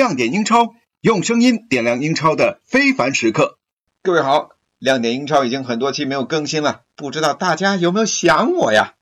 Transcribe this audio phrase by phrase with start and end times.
[0.00, 3.58] 亮点英超，用声音点亮英超的非凡时刻。
[4.02, 8.94] 各位好，亮点英超已经很多期没有更新了，不知道大家有没有想我呀？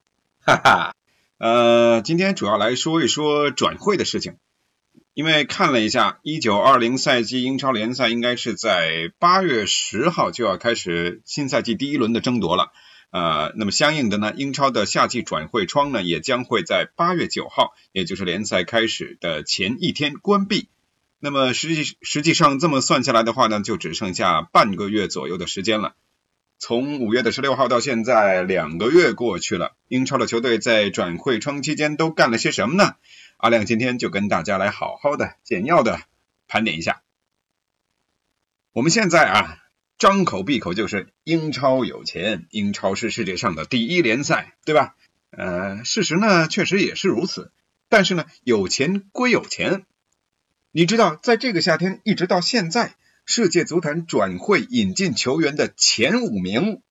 [0.45, 0.95] 哈哈，
[1.39, 4.39] 呃，今天主要来说一说转会的事情，
[5.15, 12.73] 因为看了一下，一九二零赛季英超联赛应该是在八月十号就要开始新赛季第一轮的争夺了。
[13.13, 20.69] 呃，那么相应的呢，英超的夏季转会窗呢，也将会在八月九号，也就是联赛开始的前一天关闭。
[21.19, 25.95] 那么实际实际上这么算下来的话呢，就只剩下半个月左右的时间了。
[26.59, 32.97] 从五月的十六号到现在，两个月过去了，英超的球队在转会窗期间都干了些什么呢？
[33.37, 36.01] 阿亮今天就跟大家来好好的、简要的
[36.47, 37.03] 盘点一下。
[38.73, 39.59] 我们现在啊。
[39.99, 44.95] 张口闭口就是英超有钱，英超是世界上的第一联赛，对吧？
[45.31, 47.51] 呃，事实呢确实也是如此。
[47.89, 49.87] 但是呢，有钱归有钱，
[50.71, 56.83] 你知道，在这个夏天一直到现在，世界足坛转会引进球员的前五名，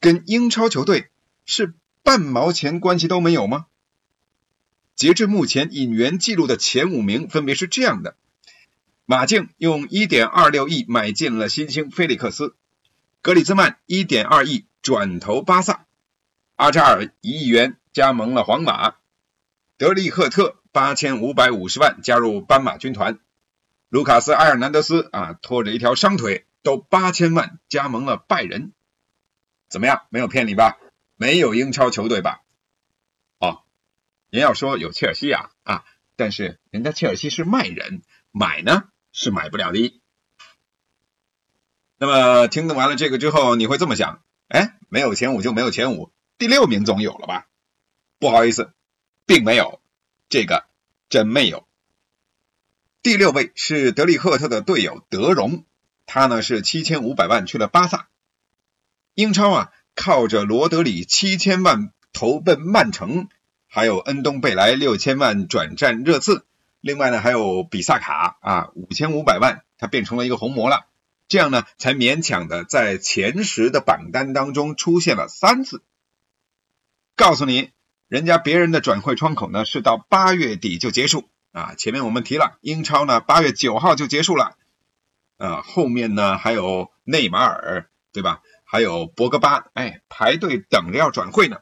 [0.00, 1.08] 跟英超球队
[1.46, 3.66] 是半毛钱关系都没有吗？
[4.94, 8.16] 截至目前引援记录的前五名分别是这样的。
[9.06, 12.54] 马竞用1.26亿买进了新星菲利克斯，
[13.22, 15.86] 格里兹曼1.2亿转投巴萨，
[16.56, 18.96] 阿扎尔一亿元加盟了皇马，
[19.78, 23.18] 德利赫特8550万加入斑马军团，
[23.88, 28.72] 卢卡斯埃尔南德斯啊拖着一条伤腿都8000万加盟了拜仁，
[29.68, 30.06] 怎么样？
[30.08, 30.78] 没有骗你吧？
[31.16, 32.40] 没有英超球队吧？
[33.38, 33.64] 哦，
[34.30, 35.84] 您要说有切尔西啊啊，
[36.16, 38.84] 但是人家切尔西是卖人，买呢？
[39.12, 40.00] 是买不了的。
[41.98, 47.46] 那么听完了这个之后，你会这么想：哎，没有前五就没有前五，第六名总有了吧？
[48.18, 48.72] 不好意思，
[49.26, 49.81] 并没有，
[50.32, 50.64] 这个
[51.10, 51.68] 真没有。
[53.02, 55.66] 第六位是德里赫特的队友德容，
[56.06, 58.08] 他呢是七千五百万去了巴萨。
[59.12, 63.28] 英超啊，靠着罗德里七千万投奔曼城，
[63.66, 66.46] 还有恩东贝莱六千万转战热刺。
[66.80, 70.86] 另外呢，还有比萨卡啊，五千五百万，他变成了一个红魔了，
[71.28, 75.82] 这样呢，才勉强的在前十的榜单当中出现了三次。
[77.16, 77.70] 告诉你，
[78.12, 84.58] 人家别人的转会窗口呢是到八月底就结束啊，前面我们提了，英超呢八月九号就结束了，
[85.38, 88.42] 啊，后面呢还有内马尔对吧？
[88.66, 91.60] 还有博格巴，哎，排队等着要转会呢，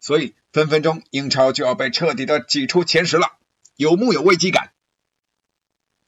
[0.00, 3.38] 所以分分钟英超就要被彻底的挤出前十了。
[3.74, 4.74] 有木有危机感？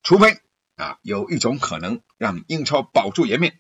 [0.03, 0.43] 除非
[0.77, 3.59] 啊，有一种可能让英超保住颜面，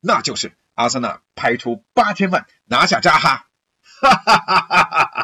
[0.00, 3.48] 那就是阿森纳拍出八千万拿下扎哈。
[4.02, 5.19] 哈哈哈哈哈哈！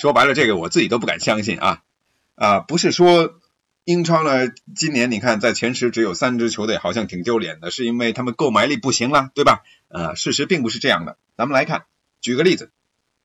[0.00, 1.82] 说白了，这个我自己都不敢相信啊
[2.34, 2.60] 啊！
[2.60, 3.38] 不是说
[3.84, 9.60] 英超呢，今年你看在前十只有三支球队，好像挺丢脸的，是因为他们购买力不行了，对吧？
[9.88, 11.18] 呃，事实并不是这样的。
[11.36, 11.84] 咱们来看，
[12.22, 12.72] 举个例子。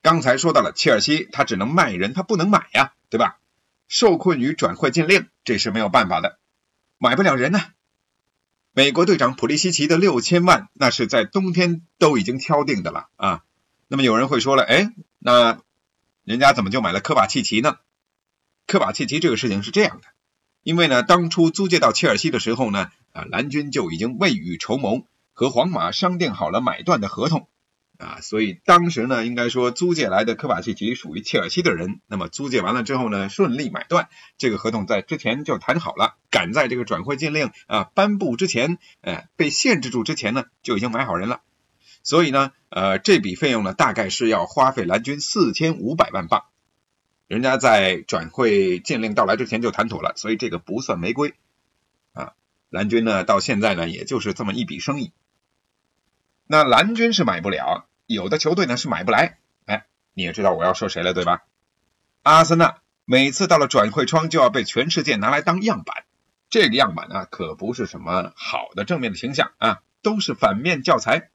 [0.02, 3.38] 刚才说到了切尔西，他只能卖人，他不能买呀，对吧？
[3.88, 6.40] 受困于转会禁令，这是没有办法的，
[6.98, 7.62] 买不了人呢。
[8.74, 13.44] 美国队长普利西奇的六千万，那是在冬天都已经敲定的了啊。
[13.88, 15.62] 那么有人会说了，哎，那
[16.26, 17.78] 人家怎么就买了科瓦契奇呢？
[18.66, 20.08] 科瓦契奇这个事情是这样的，
[20.64, 27.48] 因为呢，当初租借到切尔西的时候呢，啊，蓝军就已经未雨绸缪，和皇马商定好了买断的合同。
[28.00, 32.02] 啊，所以当时呢，应该说租借来的科瓦契奇属于切尔西的人。
[32.08, 34.10] 那么租借完了之后呢，顺利买断，
[34.40, 41.42] 这个合同在之前就谈好了，赶在这个转会禁令啊颁布之前，呃，被限制住之前呢，就已经买好人了。
[42.06, 46.46] 所以呢，呃，这笔费用呢，大概是要花费蓝军四千五百万镑。
[47.28, 51.34] 人家在转会禁令到来之前就谈妥了，所以这个不算违规
[52.14, 52.34] 啊。
[52.70, 55.14] 蓝军呢，到现在呢，也就是这么一笔生意。
[56.46, 59.40] 那蓝军是买不了，有的球队呢是买不来。
[59.66, 61.42] 哎，你也知道我要说谁了，对吧？
[62.22, 66.06] 阿森纳每次到了转会窗就要被全世界拿来当样板，
[66.52, 71.32] 这个样板呢可不是什么好的正面的形象啊，都是反面教材。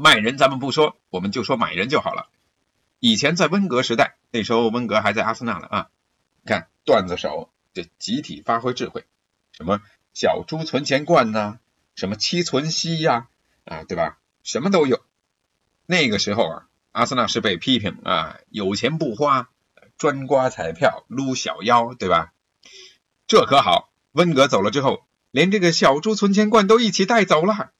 [0.00, 2.28] 卖人咱们不说，我们就说买人就好了。
[3.00, 5.90] 以前在温格时代，那时候温格还在阿森纳呢啊，
[6.42, 9.06] 你看段子手这集体发挥智慧，
[9.50, 9.80] 什么
[10.14, 11.58] 小猪存钱罐呐，
[11.96, 13.26] 什么七存七呀。
[13.64, 14.18] 啊，对吧？
[14.44, 15.04] 什么都有。
[15.84, 19.50] 那个时候啊，阿森纳是被批评啊，有钱不花，
[19.98, 22.32] 专刮彩票，撸小妖，对吧？
[23.26, 27.72] 这可好，温格走了之后，连这个小猪存钱罐都一起带走了。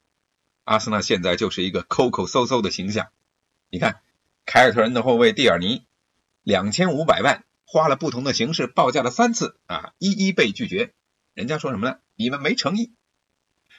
[0.69, 3.09] 阿森纳现在就是一个抠抠搜搜的形象。
[3.71, 4.03] 你看，
[4.45, 5.87] 凯尔特人的后卫蒂尔尼，
[6.43, 10.93] 两千五百万花了不同的形式报价了三次啊，一一被拒绝。
[11.33, 11.97] 人家说什么呢？
[12.17, 12.93] 你们没诚意。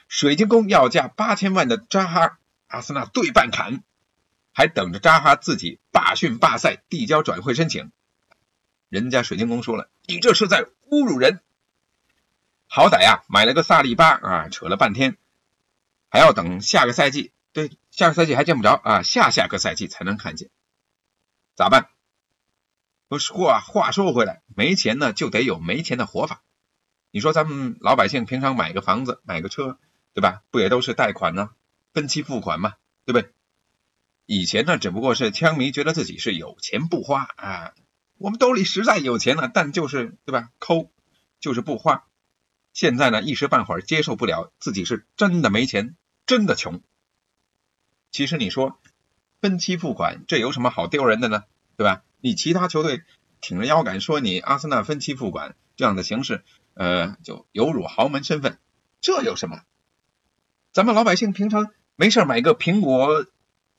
[0.08, 3.84] 水晶宫要价八千万的扎哈，阿森纳对半砍，
[4.52, 7.92] 还等着扎哈自己罢训罢赛，递交转会申请。
[8.88, 11.38] 人家水晶宫说了，你这是在侮辱人。
[12.66, 15.16] 好歹呀，买了个萨利巴啊，扯了半天，
[16.10, 20.50] 还要等下个赛季，对，下个赛季还见不着啊，下下个赛季才能看见。
[21.54, 21.88] 咋办？
[23.08, 26.42] 不是话话说回来，没钱呢就得有没钱的活法。
[27.10, 29.78] 你说咱们老百姓平常买个房子、买个车，
[30.12, 30.42] 对吧？
[30.50, 31.50] 不也都是贷款呢，
[31.92, 32.74] 分期付款嘛，
[33.04, 33.32] 对不对？
[34.26, 37.74] 以前呢，只不过是枪迷觉得自己是有钱不花啊，
[38.16, 40.50] 我们兜里实在有钱了，但就是对吧？
[40.60, 40.92] 抠，
[41.40, 42.06] 就是不花。
[42.72, 45.96] 现在呢，一时半会儿接受不了自己是真的没钱，
[46.30, 46.80] 真的穷。
[48.12, 48.78] 其实你说。
[49.40, 51.44] 分期付款，这有什么好丢人的呢？
[51.78, 52.02] 对吧？
[52.20, 53.02] 你其他球队
[53.40, 56.44] 挺着腰杆说你阿森纳分期付款这样的形式，
[56.74, 58.58] 呃，就有辱豪门身份，
[59.00, 59.62] 这有什么？
[60.72, 63.24] 咱们老百姓平常没事买个苹果、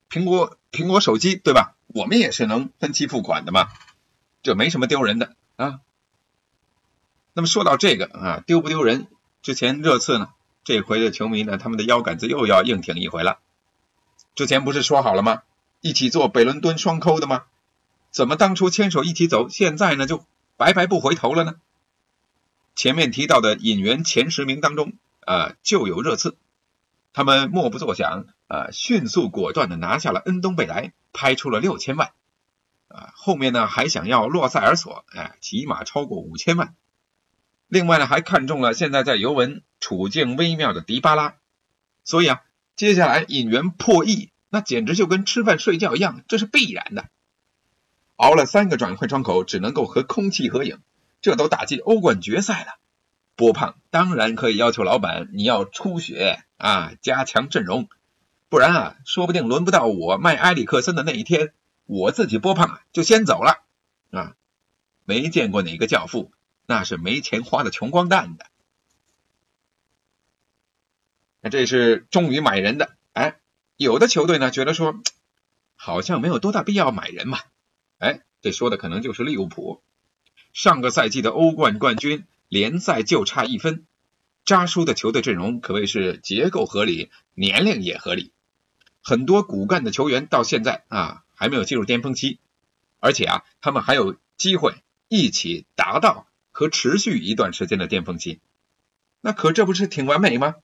[0.09, 1.77] 苹果、苹果手机，对吧？
[1.86, 3.68] 我们也是能分期付款的嘛，
[4.42, 5.81] 这没什么丢人的啊。
[7.33, 9.06] 那么说到这个啊，丢不丢人？
[9.44, 13.39] 之前热刺呢，这回的球迷呢，他们的腰杆子又要硬挺一回了。
[14.35, 15.41] 之前不是说好了吗？
[15.81, 17.43] 一起做北伦敦双抠的吗？
[18.11, 20.25] 怎么当初牵手一起走，现在呢就
[20.57, 21.55] 白白不回头了呢？
[22.75, 24.93] 前面提到的引援前十名当中，
[25.25, 26.37] 啊就有热刺，
[27.13, 32.11] 他们默不作响，啊迅速果断的拿下了恩东贝莱，拍出了六千万，
[32.87, 36.75] 啊后面呢还想要洛塞尔索，哎起码超过五千万，
[37.71, 41.35] 另外呢还看中了现在在尤文处境微妙的迪巴拉，
[42.03, 42.41] 所以啊
[42.75, 44.29] 接下来引援破亿。
[44.50, 47.06] 那简直就跟吃饭睡觉一样，这是必然的。
[48.18, 50.79] 熬了三个转会窗口，只能够和空气合影，
[51.21, 52.73] 这都打进欧冠决赛了。
[53.38, 57.88] 波胖当然可以要求老板，你要出血啊，加强阵容，
[58.50, 61.53] 不然啊，说不定轮不到我卖埃里克森的那一天，
[61.85, 63.63] 我自己波胖啊就先走了
[64.12, 64.35] 啊。
[65.06, 66.33] 没见过哪个教父，
[66.71, 68.47] 那是没钱花的穷光蛋的。
[71.41, 73.38] 那这是终于买人的，哎。
[73.77, 75.01] 有的球队呢，觉得说
[75.75, 77.39] 好像没有多大必要买人嘛，
[77.97, 79.81] 哎，这说的可能就是利物浦。
[80.53, 83.88] 上个赛季的欧冠冠军，联赛就差一分，
[84.45, 88.31] 扎叔的球队阵容可谓是结构合理，年龄也合理，
[89.01, 92.38] 很多骨干的球员到现在啊还没有进入巅峰期，
[93.00, 94.75] 而且啊他们还有机会
[95.07, 96.27] 一起达到
[96.61, 98.39] 和持续一段时间的巅峰期，
[99.19, 100.57] 那可这不是挺完美吗？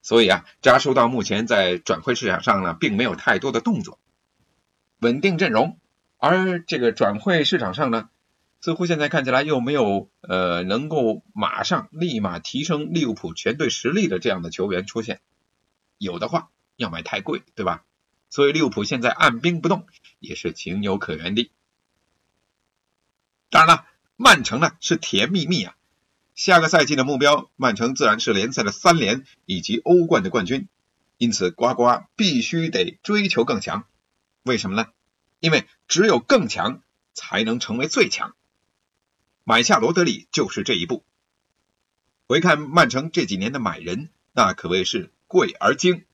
[0.00, 3.98] 所以啊，扎叔到目前在转会市场上呢，并没有太多的动作，
[5.00, 5.80] 稳定阵容。
[6.18, 8.10] 而这个转会市场上呢，
[8.60, 15.20] 似乎现在看起来又没有呃能够马上立马提升利物浦全队实力的这样的球员出现。
[15.98, 17.84] 有的话要买太贵，对吧？
[18.30, 19.84] 所以利物浦现在按兵不动
[20.20, 21.50] 也是情有可原的。
[23.50, 23.84] 当然了，
[24.16, 25.76] 曼城呢是甜蜜蜜啊。
[26.34, 30.68] 下个赛季的目标，曼城自然是联赛的三连以及欧冠的冠军。
[31.18, 33.86] 因此，呱呱必须得追求更强。
[34.42, 34.88] 为什么呢？
[35.40, 36.82] 因为只有更强
[37.14, 38.34] 才能成为最强。
[39.44, 41.04] 买下罗德里就是这一步。
[42.26, 46.04] 回看曼城这几年的买人，那可谓是贵而精，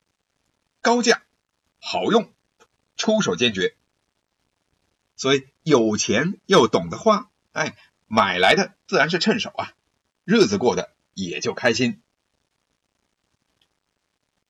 [0.83, 1.23] 高价，
[1.81, 2.33] 好用，
[2.97, 3.75] 出手坚决。
[5.17, 7.77] 所以有钱又懂得花，哎，
[8.15, 9.73] 买来的自然是趁手啊。
[10.25, 12.03] 日子过得也就开心。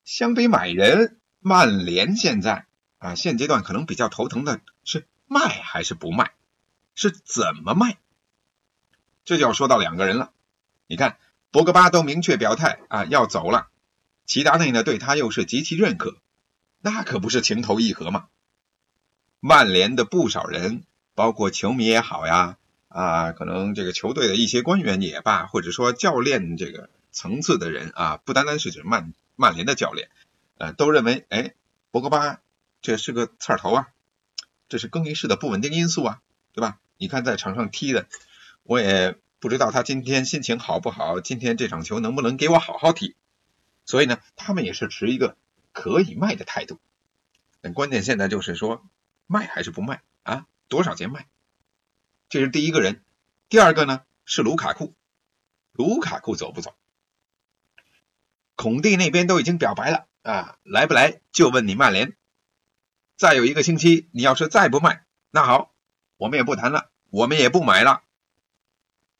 [0.02, 2.66] 相比买人，曼联现在
[2.99, 6.33] 啊，现阶段可能比较头疼的是卖还是不卖，
[6.97, 7.99] 是怎么卖？
[9.25, 10.33] 这就要说到两个人了。
[10.88, 11.19] 你看，
[11.52, 13.69] 博格巴都明确表态啊要走了，
[14.26, 16.16] 齐达内呢对他又是极其认可，
[16.81, 18.26] 那可不是情投意合吗？
[19.38, 20.83] 曼联的不少人，
[21.14, 22.59] 包括球迷也好呀。
[22.93, 30.11] 啊，可能这个球队的一些官员也罢，或者说教练这个层次的人啊，不单单是指曼曼联的教练，
[30.59, 31.55] 呃，都认为，哎，
[31.91, 32.41] 博格巴
[32.81, 33.89] 这是个刺儿头啊，
[34.69, 36.21] 这是更衣室的不稳定因素啊，
[36.53, 36.79] 对吧？
[36.99, 38.07] 你看在场上踢的，
[38.63, 43.17] 我也不知道他今天心情好不好，今天这场球能不能给我好好踢，
[43.85, 45.37] 所以呢，他们也是持一个
[45.73, 46.79] 可以卖的态度。
[47.61, 48.85] 但关键现在就是说，
[49.27, 50.47] 卖还是不卖啊？
[50.69, 51.27] 多少钱卖？
[52.33, 53.03] 这是第一个人，
[53.51, 54.95] 第二个呢是卢卡库，
[55.73, 56.75] 卢卡库走不走？
[58.57, 62.17] 孔蒂那边都已经表白了啊，来不来就问你曼联。
[63.19, 65.75] 再有一个星期，你要是再不卖，那好，
[66.17, 68.03] 我们也不谈了，我们也不买了。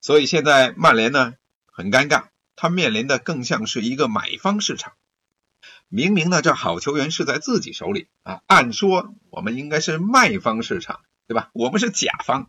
[0.01, 1.35] 所以现在曼联呢
[1.67, 4.95] 很尴尬，他面临的更像是一个买方市场。
[5.89, 11.51] 明明呢这好球员是在自己手里啊，按说我们应该是卖方市场，对吧？
[11.53, 12.49] 我们是甲方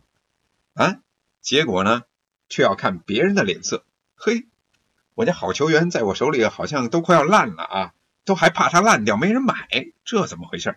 [0.74, 1.00] 啊，
[1.40, 2.02] 结果呢
[2.48, 3.84] 却要看别人的脸色。
[4.16, 4.46] 嘿，
[5.14, 9.54] 我这好球员在我手里好像都快要烂了啊，都还怕他烂掉没人买，
[10.04, 10.76] 这怎么回事？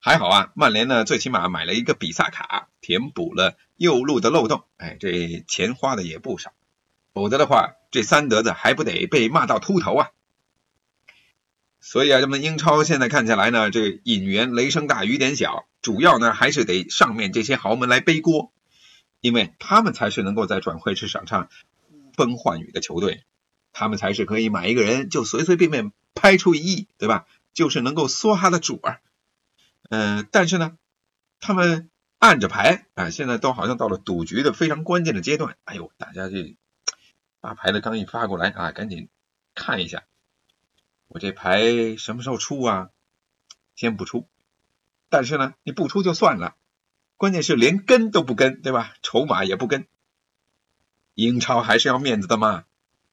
[0.00, 4.64] 还好啊，曼联呢最起码买了一个比萨卡，填补了右路的漏洞。
[4.76, 6.52] 哎，这钱花的也不少，
[7.14, 10.10] 否则的话，这三德子还不得被骂到秃头啊！
[11.80, 18.54] 所以啊，咱们英超现在看起来呢，这引援雷声大雨点小，主要呢还是得上面这些豪门来背锅，
[19.20, 21.50] 因为他们才是能够在转会市场上
[21.90, 23.22] 呼风唤雨的球队，
[23.74, 27.26] 他们才是可以买一个人就随随便便拍出一亿，对吧？
[27.52, 29.02] 就是能够梭哈的主儿。
[29.90, 30.78] 嗯，但是呢，
[31.38, 35.58] 他们按着牌啊，现在都好像到了赌局的非常关键的阶段。
[35.64, 36.56] 哎呦，大家这
[37.42, 39.10] 把牌的刚一发过来啊，赶紧
[39.54, 40.04] 看一下，
[41.08, 42.88] 我这牌什么时候出啊？
[43.76, 44.26] 先不出，
[45.14, 46.56] 但是呢，你不出就算了，
[47.16, 48.94] 关键是连跟都不跟，对吧？
[49.00, 49.86] 筹码也不跟。
[51.14, 52.64] 英超还是要面子的嘛，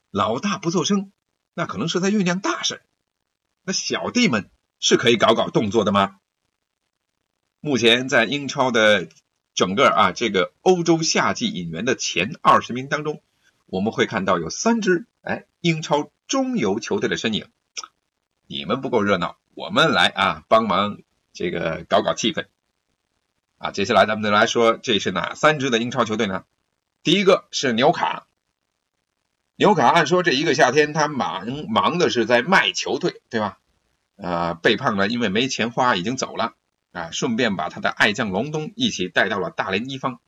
[0.09, 1.11] 老大不做声，
[1.53, 2.81] 那可能是在酝酿大事。
[3.61, 6.17] 那小弟们是可以搞搞动作的吗？
[7.59, 9.07] 目前在英超的
[9.53, 13.21] 整个啊这个欧洲夏季引援的前二十名当中，
[13.67, 17.47] 我们会看到有三支哎英超中游球队的身影。
[18.47, 20.97] 你们不够热闹，我们来啊帮忙
[21.33, 22.47] 这个搞搞气氛
[23.57, 23.71] 啊。
[23.71, 26.45] 接下来咱们再来说，这是哪三支的英超球队呢？
[27.03, 28.27] 第一个是纽卡，
[29.55, 33.59] 纽卡按说这一个夏天他忙忙的是在卖球队，对吧？
[34.15, 36.55] 呃，贝胖呢因为没钱花已经走了。
[36.91, 40.19] 啊，顺便把他的爱将隆东一起带到了大连一方。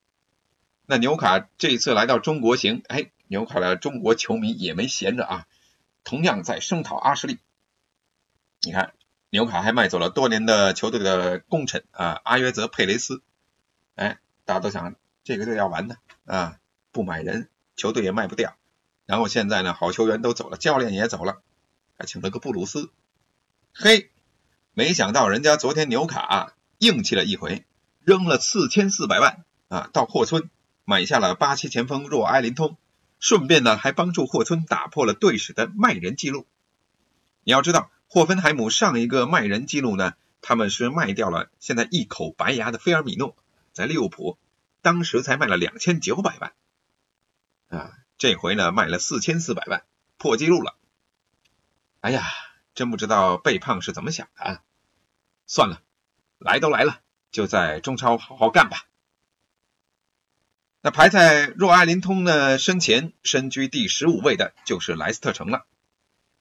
[0.85, 5.45] 那纽卡这次来到中国行，哎，纽卡的中国球迷也没闲着啊，
[6.05, 7.37] 同样在声讨阿什利。
[8.61, 8.93] 你看，
[9.33, 13.23] 纽卡还卖走了多年的球队的功臣啊，阿约泽佩雷斯。
[13.95, 16.59] 哎，大家都想这个队要完的啊，
[16.91, 18.55] 不买人，球队也卖不掉。
[19.07, 21.41] 然后现在呢，好球员都走了，教练也走了，
[21.97, 22.91] 还请了个布鲁斯。
[23.73, 24.11] 嘿。
[24.75, 27.65] 没想到人家昨天纽卡硬气了一回，
[28.01, 30.51] 扔了四千四百万啊，到霍村
[30.85, 32.77] 买下了巴西前锋若埃林通，
[33.17, 36.45] 顺便呢还帮助霍村打破了队史的卖人记录。
[37.43, 43.35] 你要知道，霍芬海姆上一个卖人记录呢，他们是卖掉了现在一口白牙的菲尔米诺，
[43.71, 44.37] 在利物浦
[44.83, 46.53] 当时才卖了两千九百万
[47.69, 49.83] 啊，这回呢卖了四千四百万，
[50.19, 50.75] 破纪录了。
[52.01, 52.23] 哎呀！
[52.75, 54.61] 真不知道贝胖是怎么想的啊！
[55.47, 55.81] 算了，
[56.37, 56.99] 来都来了，
[57.31, 58.85] 就在中超好好干吧。
[60.81, 65.65] 那排在若埃林通的身前，身居第十五位的就是莱斯特城了。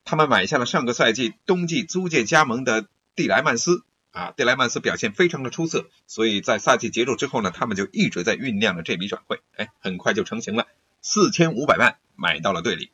[0.05, 10.67] 他们买下了上个赛季冬季租借加盟的蒂莱曼斯啊，蒂莱曼斯表现非常的出色，所以在赛季结束之后呢，他们就一直在酝酿着这笔转会，哎，很快就成型了，
[11.01, 12.91] 四千五百万买到了队里。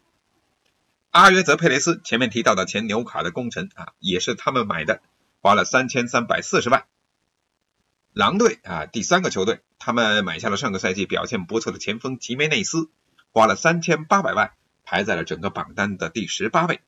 [1.11, 5.01] 阿约泽佩雷斯前面提到的前纽卡的功臣啊，也是他们买的，
[5.41, 6.85] 花了三千三百四十万。
[8.13, 12.91] 狼队啊，第三个球队，他们买下了上个赛季表现不错的前锋吉梅内斯，
[13.33, 14.53] 花了三千八百万，
[14.85, 16.81] 排在了整个榜单的第十八位。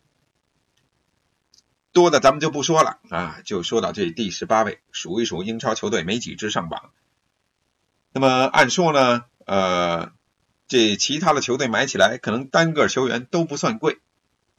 [1.92, 6.90] 多的咱们就不说了啊，就说到这第十八位，数一数英超球队没几支上榜。
[8.12, 10.12] 那么按说呢，呃，
[10.68, 13.98] 这其他的球队买起来可能单个球员都不算贵。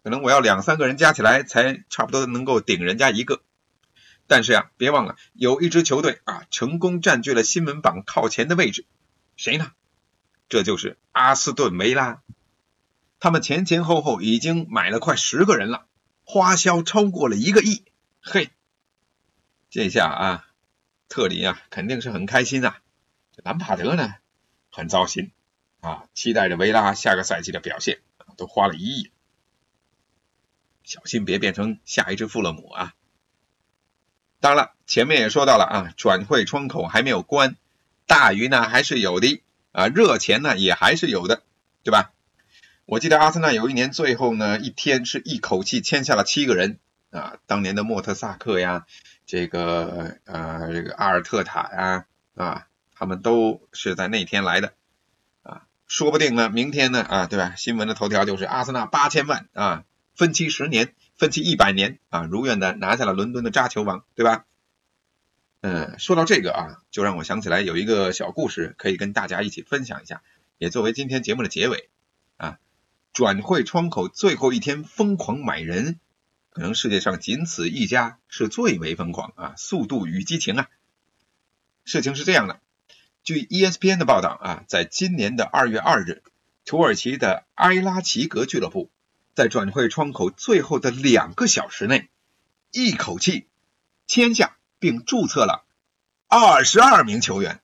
[0.04, 3.44] 可能我要两三个人加起来才差不多能够顶人家一个，
[4.26, 8.86] 但是呀，别忘了有一支球队啊，成功占据了新闻榜靠前的位置，
[9.36, 9.72] 谁呢？
[10.50, 12.24] 这就是阿斯顿维拉，
[13.20, 15.86] 他们前前后后已经买了快十个人了，
[16.32, 17.84] 花销超过了一个亿。
[18.22, 18.52] 嘿，
[19.70, 20.48] 这下啊，
[21.10, 22.80] 特林啊肯定是很开心啊，
[23.44, 24.14] 兰帕德呢
[24.70, 25.34] 很糟心
[25.82, 28.00] 啊，期待着维拉下个赛季的表现，
[28.38, 29.12] 都花了一亿。
[30.86, 32.94] 小心别变成下一只富勒姆啊！
[34.40, 37.58] 当然了，前面也说到了啊，转会窗口还没有关，
[38.08, 41.44] 大鱼呢还是有的啊，热钱呢也还是有的，
[41.84, 42.14] 对吧？
[42.86, 48.86] 我记得阿森纳有一年最后呢一天是一口气签下了七个人啊，当年的莫特萨克呀，
[49.26, 54.74] 这个呃这个阿尔特塔呀啊，他们都是在那天来的
[55.44, 57.54] 啊，说不定呢明天呢啊，对吧？
[57.56, 59.84] 新闻的头条就是阿森纳八千万啊。
[60.14, 64.46] 分期十年，分期一百年啊，如愿的拿下了伦敦的扎球王，对吧？
[65.62, 70.22] 嗯，说到这个啊，就让我想起来有一个小故事可以跟大家一起分享一下，
[70.58, 71.90] 也作为今天节目的结尾。
[73.14, 76.00] 转会窗口最后一天疯狂买人，
[76.50, 79.54] 可能世界上仅此一家是最为疯狂啊！
[79.58, 80.70] 速度与激情啊！
[81.84, 82.62] 事情是这样的，
[83.24, 86.24] 据 ESPN 的报道啊，在今年的二月二日，
[86.64, 88.90] 土耳其的埃拉齐格俱乐部
[89.34, 92.10] 在转会窗口最后的两个小时内，
[92.72, 93.48] 一口气
[94.08, 95.66] 签下并注册了
[96.28, 97.62] 二十二名球员。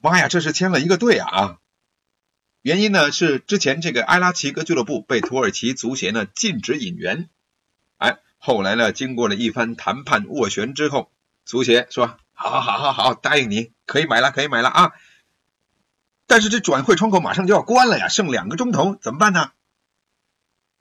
[0.00, 1.59] 妈呀，这是签了一个队啊！
[2.62, 7.30] 原因呢是之前这个埃拉齐格俱乐部被土耳其足协呢禁止引援，
[7.96, 11.10] 哎，后来呢经过了一番谈判斡旋之后，
[11.46, 14.92] 足协说好，好，好，好好，答应你可以买了，可以买了啊。
[16.26, 19.52] 但是这转会窗口马上就要关了呀，剩两个钟头怎么办呢？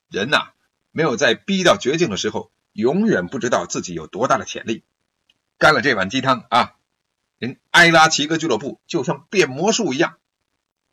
[0.10, 0.50] 人呐，
[0.92, 4.84] 没有在逼到绝境的时候，永远不知道自己有多大的潜力。
[5.58, 6.76] 干了这碗鸡汤啊，
[7.38, 10.18] 人埃拉齐格俱乐部就像变魔术一样。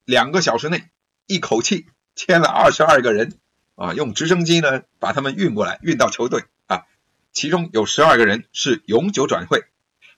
[0.07, 0.89] 两个小时内，
[1.27, 3.39] 一口气签了二十二个人
[3.75, 3.93] 啊！
[3.93, 6.87] 用直升机呢把他们运过来，运到球队啊。
[7.33, 9.65] 其中有十二个人是永久转会，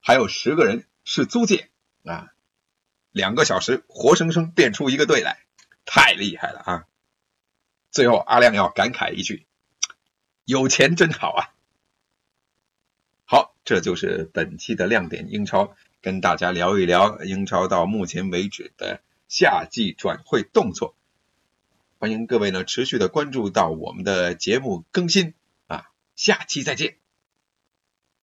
[0.01, 1.71] 还有十个人是租借
[2.05, 2.29] 啊。
[3.13, 5.39] 两个小时，活生生变出一个队来，
[5.87, 6.85] 太厉害了啊！
[7.91, 9.47] 最后，阿亮要感慨一句：
[10.45, 11.41] 有钱真好啊！
[13.25, 19.01] 好，这就是本期的亮点英超，跟大家聊一聊英超到目前为止的。
[19.29, 20.95] 夏季转会动作，
[21.99, 25.35] 欢迎各位呢持续的关注到我们的节目更新
[25.67, 26.97] 啊，下期再见。